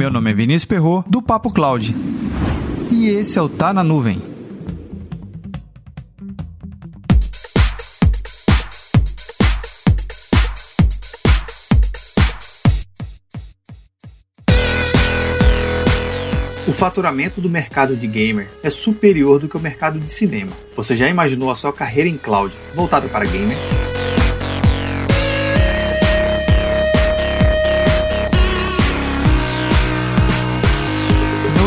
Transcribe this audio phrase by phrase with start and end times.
[0.00, 1.94] Meu nome é Vinícius Perro do Papo Cloud.
[2.90, 4.18] E esse é o Tá na Nuvem.
[16.66, 20.52] O faturamento do mercado de gamer é superior do que o mercado de cinema.
[20.74, 23.58] Você já imaginou a sua carreira em cloud voltada para gamer?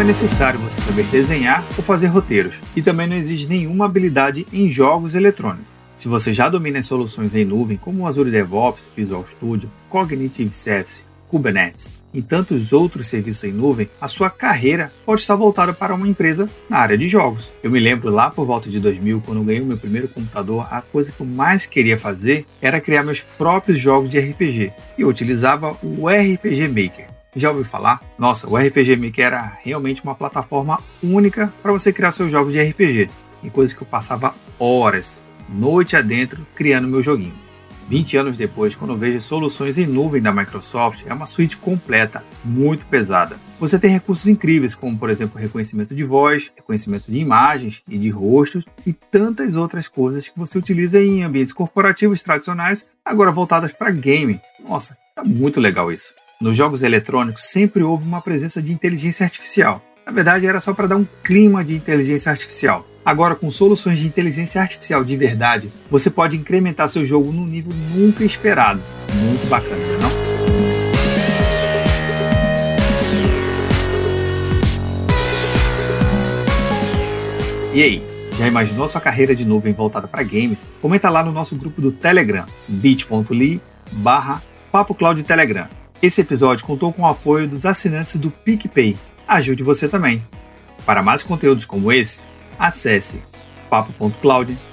[0.00, 4.46] Não é necessário você saber desenhar ou fazer roteiros, e também não exige nenhuma habilidade
[4.50, 5.66] em jogos eletrônicos.
[5.94, 11.02] Se você já domina as soluções em nuvem como Azure DevOps, Visual Studio, Cognitive Service,
[11.28, 16.08] Kubernetes e tantos outros serviços em nuvem, a sua carreira pode estar voltada para uma
[16.08, 17.52] empresa na área de jogos.
[17.62, 20.80] Eu me lembro lá por volta de 2000, quando ganhei o meu primeiro computador, a
[20.80, 24.72] coisa que eu mais queria fazer era criar meus próprios jogos de RPG.
[24.96, 27.09] E eu utilizava o RPG Maker.
[27.34, 28.00] Já ouviu falar?
[28.18, 32.60] Nossa, o RPG Maker era realmente uma plataforma única para você criar seus jogos de
[32.60, 33.08] RPG.
[33.42, 37.34] E coisas que eu passava horas, noite adentro, criando meu joguinho.
[37.88, 42.86] 20 anos depois, quando vejo soluções em nuvem da Microsoft, é uma suíte completa, muito
[42.86, 43.36] pesada.
[43.58, 48.08] Você tem recursos incríveis, como por exemplo reconhecimento de voz, reconhecimento de imagens e de
[48.08, 53.90] rostos e tantas outras coisas que você utiliza em ambientes corporativos tradicionais, agora voltadas para
[53.90, 54.40] gaming.
[54.62, 56.14] Nossa, tá muito legal isso.
[56.40, 59.84] Nos jogos eletrônicos sempre houve uma presença de inteligência artificial.
[60.06, 62.86] Na verdade, era só para dar um clima de inteligência artificial.
[63.04, 67.74] Agora, com soluções de inteligência artificial de verdade, você pode incrementar seu jogo num nível
[67.94, 68.80] nunca esperado.
[69.12, 70.08] Muito bacana, não?
[77.70, 78.02] É e aí,
[78.38, 80.70] já imaginou sua carreira de nuvem voltada para games?
[80.80, 83.60] Comenta lá no nosso grupo do Telegram, bit.ly
[83.92, 85.79] barra Papo Telegram.
[86.02, 88.96] Esse episódio contou com o apoio dos assinantes do PicPay.
[89.28, 90.22] Ajude você também.
[90.86, 92.22] Para mais conteúdos como esse,
[92.58, 93.22] acesse
[93.68, 94.69] papo.cloud.com